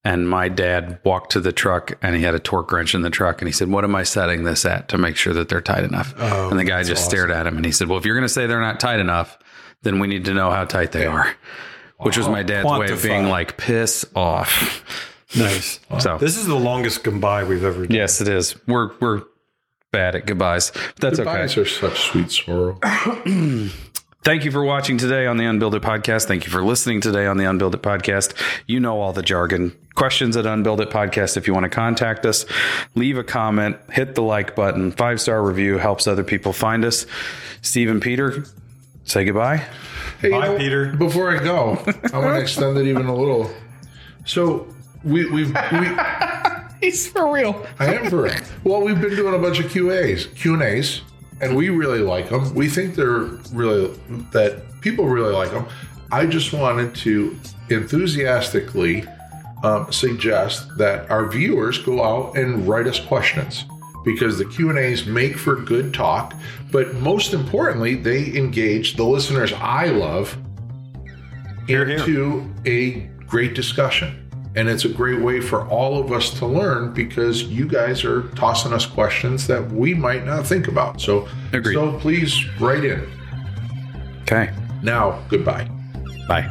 [0.04, 3.10] And my dad walked to the truck and he had a torque wrench in the
[3.10, 5.60] truck and he said, What am I setting this at to make sure that they're
[5.60, 6.14] tight enough?
[6.16, 8.24] Oh, and the guy just stared at him and he said, Well, if you're going
[8.26, 9.36] to say they're not tight enough,
[9.82, 11.34] then we need to know how tight they are.
[11.98, 14.84] Which was my dad's way of being like, piss off.
[15.36, 15.80] Nice.
[15.98, 17.94] So, This is the longest goodbye we've ever done.
[17.94, 18.54] yes, it is.
[18.68, 19.22] We're, we're
[19.90, 20.70] bad at goodbyes.
[20.70, 21.24] But that's okay.
[21.24, 22.78] Goodbyes are such sweet sorrow.
[24.22, 26.26] Thank you for watching today on the Unbuild It Podcast.
[26.26, 28.34] Thank you for listening today on the Unbuild It Podcast.
[28.66, 29.74] You know all the jargon.
[29.94, 31.36] Questions at Unbuild It Podcast.
[31.36, 32.44] If you want to contact us,
[32.94, 34.90] leave a comment, hit the like button.
[34.90, 37.06] Five star review helps other people find us.
[37.62, 38.44] Steve and Peter,
[39.04, 39.64] say goodbye.
[40.20, 40.92] Hey, Bye, Peter.
[40.94, 41.78] Before I go,
[42.12, 43.50] I want to extend it even a little.
[44.26, 44.66] So
[45.04, 45.88] we we've we.
[46.80, 47.66] He's for real.
[47.78, 48.42] I am for it.
[48.62, 51.00] Well, we've been doing a bunch of QAs, Q and A's,
[51.40, 52.54] and we really like them.
[52.54, 53.94] We think they're really
[54.32, 55.66] that people really like them.
[56.10, 57.36] I just wanted to
[57.70, 59.04] enthusiastically
[59.62, 63.64] um, suggest that our viewers go out and write us questions
[64.04, 66.34] because the Q and A's make for good talk,
[66.70, 70.36] but most importantly, they engage the listeners I love
[71.66, 71.84] hear.
[71.84, 74.27] into a great discussion.
[74.56, 78.22] And it's a great way for all of us to learn because you guys are
[78.30, 81.00] tossing us questions that we might not think about.
[81.00, 81.74] So, Agreed.
[81.74, 83.08] so please write in.
[84.22, 84.52] Okay.
[84.82, 85.68] Now, goodbye.
[86.26, 86.48] Bye.